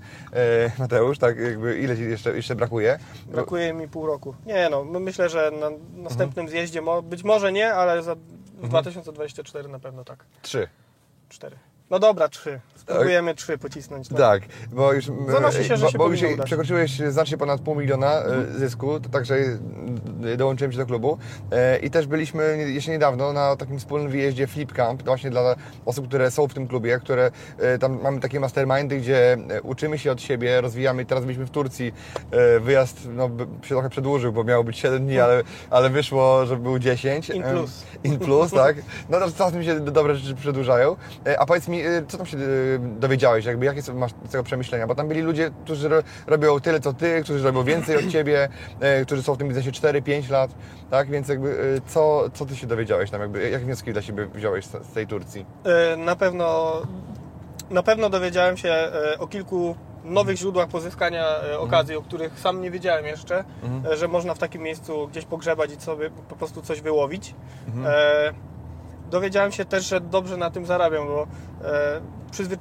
[0.79, 2.99] Mateusz, tak jakby ile ci jeszcze, jeszcze brakuje?
[3.27, 3.43] brakuje
[3.74, 4.35] mi pół roku.
[4.46, 5.70] Nie no, my- myślę, że na
[6.02, 10.24] następnym zjeździe, mo, być może nie, ale za w 2024 na pewno tak.
[10.42, 10.68] Trzy.
[11.28, 11.57] Cztery.
[11.90, 12.61] No dobra, trzy.
[12.77, 14.11] Spróbujemy trzy pocisnąć.
[14.11, 14.18] no.
[14.18, 14.42] Tak,
[14.73, 16.47] bo już, Zanosi się, że bo, się bo już udać.
[16.47, 19.35] przekroczyłeś znacznie ponad pół miliona e, zysku, także
[20.25, 21.18] e, dołączyłem się do klubu
[21.53, 26.09] E, i też byliśmy jeszcze niedawno na takim wspólnym wyjeździe Flip Camp, właśnie dla osób,
[26.09, 30.20] które są w tym klubie, które e, tam mamy takie mastermindy, gdzie uczymy się od
[30.23, 31.05] siebie, rozwijamy.
[31.05, 31.92] Teraz byliśmy w Turcji,
[32.61, 33.31] wyjazd no,
[33.62, 37.31] się trochę przedłużył, bo miało być 7 dni, ale, ale wyszło, że był 10.
[37.31, 37.83] In plus.
[38.05, 38.77] In plus, tak.
[39.09, 40.97] No to czasem się dobre rzeczy przedłużają.
[41.38, 42.40] A powiedz mi, e, co tam się e,
[42.78, 44.87] dowiedziałeś, jakby jakie masz z tego przemyślenia?
[44.87, 48.48] Bo tam byli ludzie, którzy ro, robią tyle co ty, którzy robią więcej od ciebie,
[48.80, 50.50] e, którzy są w tym biznesie 4-5 lat,
[50.90, 51.10] tak?
[51.10, 54.92] Więc jakby co, co ty się dowiedziałeś tam, jakby jakie wnioski dla siebie wziąłeś z,
[54.94, 55.46] tej Turcji?
[55.96, 56.72] Na pewno,
[57.70, 58.74] na pewno dowiedziałem się
[59.18, 63.44] o kilku nowych źródłach pozyskania e, okazji, o których sam nie wiedziałem jeszcze,
[63.92, 67.34] e, że można w takim miejscu gdzieś pogrzebać i sobie po prostu coś wyłowić.
[67.87, 68.32] E,
[69.14, 71.27] Dowiedziałem się też, że dobrze na tym zarabiam, bo
[71.64, 72.00] e,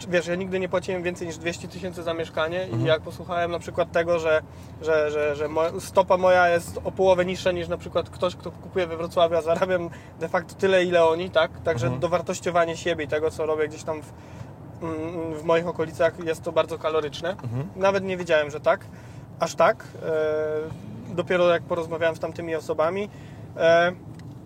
[0.09, 3.59] wiesz, ja nigdy nie płaciłem więcej niż 200 tysięcy za mieszkanie i jak posłuchałem na
[3.59, 4.41] przykład tego, że,
[4.81, 8.51] że, że, że mo- stopa moja jest o połowę niższa niż na przykład ktoś, kto
[8.51, 9.89] kupuje we Wrocławiu, a zarabiam
[10.19, 11.51] de facto tyle, ile oni, tak?
[11.63, 14.13] Także dowartościowanie siebie i tego, co robię gdzieś tam w,
[14.83, 17.35] mm, w moich okolicach jest to bardzo kaloryczne.
[17.75, 18.85] Nawet nie wiedziałem, że tak,
[19.39, 19.83] aż tak.
[20.05, 20.11] E,
[21.15, 23.09] dopiero jak porozmawiałem z tamtymi osobami.
[23.57, 23.91] E,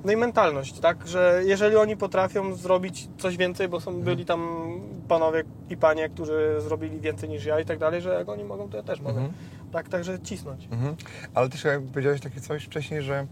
[0.08, 4.70] no i mentalność, tak, że jeżeli oni potrafią zrobić coś więcej, bo są, byli tam
[5.08, 8.70] panowie i panie, którzy zrobili więcej niż ja i tak dalej, że jak oni mogą,
[8.70, 9.30] to ja też mogę.
[9.72, 10.67] Tak, także cisnąć.
[10.72, 10.96] Mhm.
[11.34, 13.26] Ale też jak powiedziałeś takie coś wcześniej, że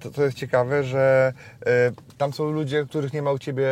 [0.00, 1.32] to, to jest ciekawe, że
[1.66, 3.66] e, tam są ludzie, których nie ma u Ciebie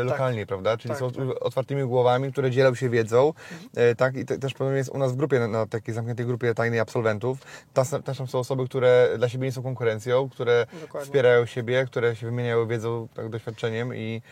[0.00, 0.76] e, lokalnie, prawda?
[0.76, 1.24] Czyli Tak, są tak.
[1.40, 3.32] otwartymi głowami, które dzielą się wiedzą,
[3.76, 4.16] e, tak?
[4.16, 6.80] I te, też podobnie jest u nas w grupie, na, na takiej zamkniętej grupie tajnej
[6.80, 7.38] absolwentów.
[7.74, 11.06] Też, też tam są osoby, które dla siebie nie są konkurencją, które Dokładnie.
[11.06, 14.22] wspierają siebie, które się wymieniają wiedzą, tak, doświadczeniem i,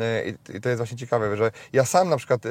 [0.00, 2.50] e, i, to jest właśnie ciekawe, że ja sam na przykład e,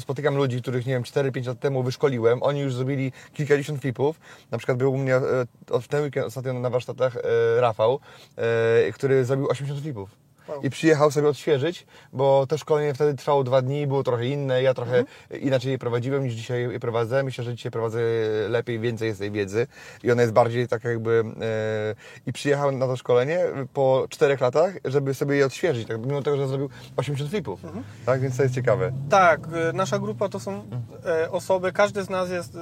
[0.00, 4.20] spotykam ludzi, których nie wiem, 4-5 lat temu wyszkoliłem, oni już zrobili kilkadziesiąt flipów.
[4.50, 5.46] Na przykład był u mnie e,
[5.80, 7.20] w ten weekend ostatnio na warsztatach e,
[7.60, 8.00] Rafał,
[8.36, 10.20] e, który zrobił 80 flipów.
[10.50, 10.62] Wow.
[10.62, 14.74] i przyjechał sobie odświeżyć, bo to szkolenie wtedy trwało dwa dni, było trochę inne, ja
[14.74, 15.04] trochę
[15.40, 17.22] inaczej je prowadziłem niż dzisiaj je prowadzę.
[17.22, 18.00] Myślę, że dzisiaj prowadzę
[18.48, 19.66] lepiej, więcej jest tej wiedzy
[20.02, 21.24] i ona jest bardziej tak jakby...
[21.40, 21.94] E,
[22.26, 23.40] I przyjechał na to szkolenie
[23.72, 27.60] po czterech latach, żeby sobie je odświeżyć, tak, mimo tego, że zrobił 80 flipów.
[28.06, 28.92] Tak, więc to jest ciekawe.
[29.10, 29.40] Tak,
[29.74, 30.64] nasza grupa to są
[31.06, 32.60] e, osoby, każdy z nas jest e,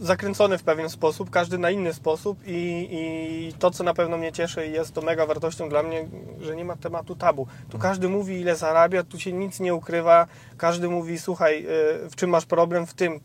[0.00, 4.32] zakręcony w pewien sposób, każdy na inny sposób i, i to, co na pewno mnie
[4.32, 6.08] cieszy i jest to mega wartością dla mnie,
[6.40, 7.46] że nie ma tematu tabu.
[7.70, 11.66] Tu każdy mówi, ile zarabia, tu się nic nie ukrywa, każdy mówi, słuchaj, e,
[12.10, 13.20] w czym masz problem, w tym,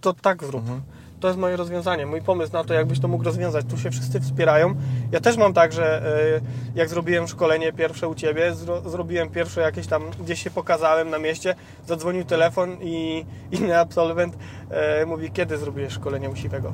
[0.00, 0.64] to tak zrób.
[1.22, 3.66] To jest moje rozwiązanie, mój pomysł na to, jakbyś to mógł rozwiązać.
[3.70, 4.74] Tu się wszyscy wspierają.
[5.12, 6.02] Ja też mam tak, że
[6.36, 6.40] e,
[6.74, 11.18] jak zrobiłem szkolenie pierwsze u Ciebie, zro, zrobiłem pierwsze jakieś tam, gdzieś się pokazałem na
[11.18, 11.54] mieście,
[11.86, 14.34] zadzwonił telefon i inny absolwent
[14.70, 16.72] e, mówi, kiedy zrobiłeś szkolenie u Siwego?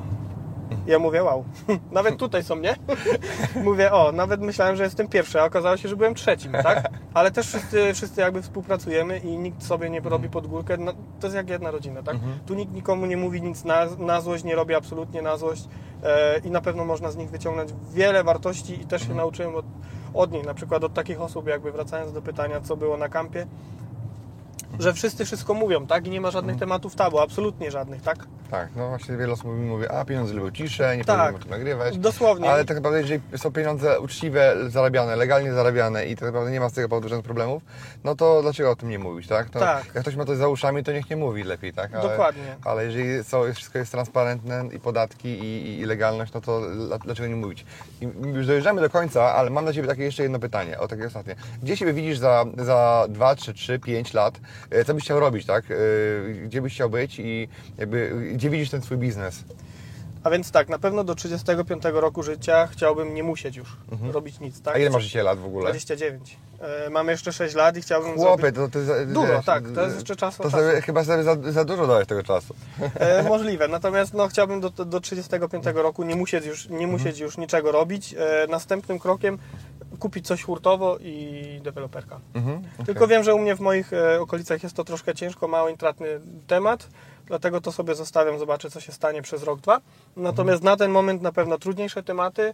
[0.89, 1.43] Ja mówię, wow,
[1.91, 2.75] nawet tutaj są, nie?
[3.63, 6.89] mówię, o, nawet myślałem, że jestem pierwszy, a okazało się, że byłem trzecim, tak?
[7.13, 10.77] Ale też wszyscy, wszyscy jakby współpracujemy i nikt sobie nie robi pod górkę.
[10.77, 12.15] No, to jest jak jedna rodzina, tak?
[12.45, 15.67] Tu nikt nikomu nie mówi nic na, na złość, nie robi absolutnie na złość
[16.03, 19.65] e, i na pewno można z nich wyciągnąć wiele wartości i też się nauczyłem od,
[20.13, 23.47] od nich, na przykład od takich osób, jakby wracając do pytania, co było na kampie,
[24.79, 26.07] że wszyscy wszystko mówią, tak?
[26.07, 28.17] I nie ma żadnych tematów tabu, absolutnie żadnych, tak?
[28.51, 31.17] Tak, no właśnie wiele osób mi mówi, a pieniądze lubią ciszę, nie Tak.
[31.17, 31.97] powinien o tym nagrywać.
[31.97, 32.51] Dosłownie.
[32.51, 36.69] Ale tak naprawdę, jeżeli są pieniądze uczciwe, zarabiane, legalnie zarabiane i tak naprawdę nie ma
[36.69, 37.63] z tego powodu żadnych problemów,
[38.03, 39.49] no to dlaczego o tym nie mówić, tak?
[39.49, 39.85] To Tak.
[39.93, 41.93] Jak ktoś ma coś za uszami, to niech nie mówi lepiej, tak?
[41.93, 42.55] Ale, Dokładnie.
[42.65, 47.27] Ale jeżeli są, wszystko jest transparentne i podatki i, i, legalność, no to dla- dlaczego
[47.29, 47.65] nie mówić?
[48.01, 51.05] I już dojeżdżamy do końca, ale mam dla Ciebie takie jeszcze jedno pytanie, o takie
[51.07, 51.35] ostatnie.
[51.63, 54.39] Gdzie siebie widzisz za, za 2, 3, 3, 5 lat?
[54.69, 55.65] E, Co byś chciał robić, tak?
[55.71, 55.75] E,
[56.33, 59.43] Gdzie byś chciał być i jakby, gdzie widzisz ten swój biznes?
[60.23, 63.77] A więc tak, na pewno do 35 roku życia chciałbym nie musieć już
[64.11, 64.59] robić nic, tak?
[64.67, 64.75] Mhm.
[64.75, 65.63] A ile masz dzisiaj lat w ogóle?
[65.65, 66.37] 29.
[66.85, 68.55] E, mam jeszcze 6 lat i chciałbym Chłopie, zrobić...
[68.55, 69.11] to, to jest...
[69.13, 70.81] Dużo, wiesz, tak, to jest jeszcze czas To sobie, czasu.
[70.85, 72.55] chyba sobie za, za dużo dałeś tego czasu.
[73.29, 76.91] Możliwe, natomiast no, chciałbym do, do 35 roku nie musieć już, nie Mhm.
[76.91, 78.15] musieć już niczego robić.
[78.49, 79.37] Następnym krokiem
[79.99, 82.19] kupić coś hurtowo i deweloperka.
[82.33, 85.69] Mhm, Tylko wiem, że u mnie w moich e, okolicach jest to troszkę ciężko, mało
[85.69, 86.07] intratny
[86.47, 86.87] temat,
[87.25, 89.81] dlatego to sobie zostawiam, zobaczę co się stanie przez rok, dwa.
[90.15, 92.53] Natomiast na ten moment na pewno trudniejsze tematy,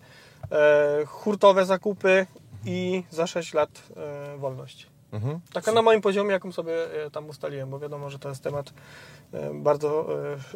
[0.52, 2.26] e, hurtowe zakupy
[2.66, 4.88] i za 6 lat e, wolność.
[5.14, 5.40] Mhm.
[5.54, 8.74] Taka na moim poziomie, jaką sobie e, tam ustaliłem, bo wiadomo, że to jest temat
[9.34, 10.08] e, bardzo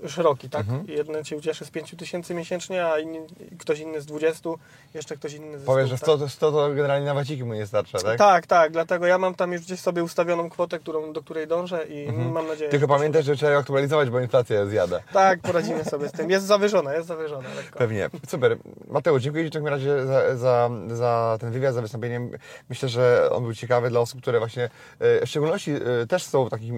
[0.06, 0.62] e, szeroki, tak?
[0.62, 0.86] Mhm.
[0.88, 3.20] Jeden się ucieszy z 5 tysięcy miesięcznie, a inni,
[3.60, 4.50] ktoś inny z 20,
[4.94, 7.54] jeszcze ktoś inny z Powiesz, że 100, 100 to, 100 to generalnie na waciki mu
[7.54, 8.18] nie starcza, tak?
[8.18, 11.86] tak, tak, dlatego ja mam tam już gdzieś sobie ustawioną kwotę, którą, do której dążę
[11.90, 15.00] i mam nadzieję, Tylko pamiętaj, że trzeba ją aktualizować, bo inflacja zjada.
[15.14, 16.30] Tak, poradzimy sobie z tym.
[16.30, 17.50] Jest zawyżona, jest zawyżona.
[17.56, 17.80] Lekko.
[17.80, 18.10] Pewnie.
[18.28, 18.58] Super.
[18.88, 22.22] Mateusz, dziękuję Ci w takim razie za, za, za ten wywiad, za wystąpienie.
[22.70, 24.64] Myślę, że on był ciekawy dla osób, które właśnie,
[25.00, 26.74] e, w szczególności e, też są w takich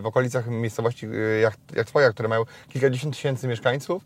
[0.00, 4.02] w okolicach miejscowości e, jak, jak Twoja, które mają kilkadziesiąt tysięcy mieszkańców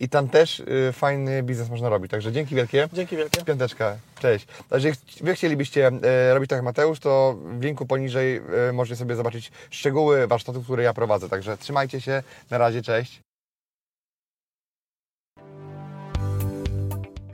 [0.00, 2.10] i tam też fajny biznes można robić.
[2.10, 2.88] Także dzięki wielkie.
[2.92, 3.44] Dzięki wielkie.
[3.44, 4.46] Piąteczka, cześć.
[4.70, 5.90] A Jeżeli Wy chcielibyście
[6.32, 8.40] robić tak jak Mateusz, to w linku poniżej
[8.72, 11.28] możecie sobie zobaczyć szczegóły warsztatów, które ja prowadzę.
[11.28, 13.20] Także trzymajcie się, na razie, cześć.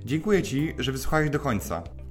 [0.04, 1.82] Dziękuję Ci, że wysłuchałeś do końca.